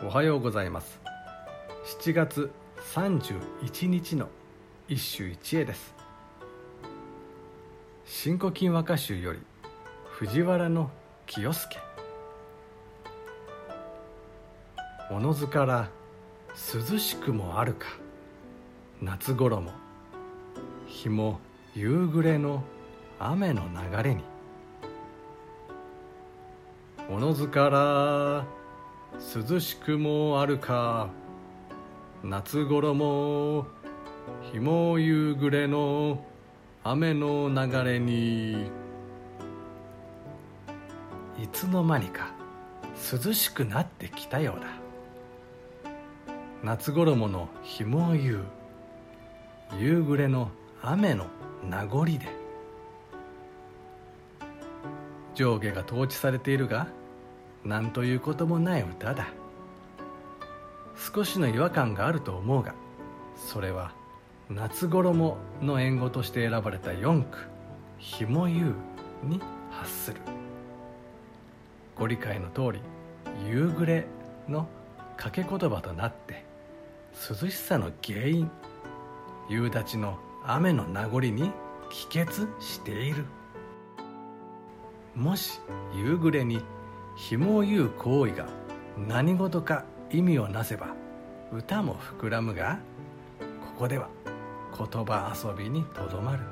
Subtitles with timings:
[0.00, 1.00] おはようございます。
[2.00, 2.52] 7月
[2.94, 4.28] 31日の
[4.86, 5.92] 一首一会です
[8.06, 9.40] 「新古今和歌集」より
[10.04, 10.92] 藤原の
[11.26, 11.80] 清介
[15.10, 15.88] おのずから
[16.56, 17.88] 涼しくもあるか。
[19.02, 19.72] 夏衣
[20.86, 21.40] 日も
[21.74, 22.62] 夕暮れの
[23.18, 24.22] 雨の流れに。
[27.10, 28.44] おのずから
[29.14, 31.08] 涼しくもあるか。
[32.22, 33.66] 夏衣
[34.52, 36.24] 日も夕暮れの
[36.84, 38.70] 雨の流れに。
[41.42, 42.32] いつの間にか
[43.12, 44.66] 涼しくなってきたようだ。
[46.62, 48.40] 夏衣の日も夕
[49.78, 50.50] 夕暮れの
[50.82, 51.26] 雨の
[51.68, 52.20] 名残で。
[55.34, 56.88] 上下が統治されているが
[57.68, 59.28] 何ということもない歌だ。
[61.14, 62.74] 少しの違和感があると思うが
[63.36, 63.92] それは
[64.50, 67.38] 夏衣の縁語として選ばれた四句
[67.98, 68.74] 「ひもゆう」
[69.22, 70.20] に発する。
[71.94, 72.80] ご理解の通り
[73.46, 74.06] 「夕暮れ」
[74.48, 74.66] の
[75.18, 76.44] 掛け言葉となって
[77.12, 78.50] 涼しさの原因
[79.50, 81.52] 夕立の雨の名残に
[81.90, 83.26] 帰結している。
[85.14, 85.60] もし
[85.94, 86.62] 夕暮れに
[87.18, 88.46] 紐を言う行為が
[88.96, 90.94] 何事か意味をなせば
[91.52, 92.78] 歌も膨らむが
[93.40, 94.08] ここでは
[94.78, 96.44] 言葉遊びにとどまる。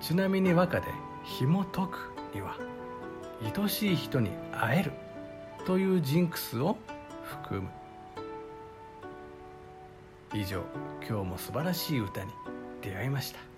[0.00, 0.86] ちなみに和歌で
[1.24, 2.56] 「紐解く」には
[3.42, 4.92] 愛しい人に会える
[5.66, 6.78] というジンクスを
[7.24, 7.68] 含む。
[10.32, 10.62] 以上
[11.06, 12.30] 今日も素晴らしい歌に
[12.80, 13.51] 出会いました。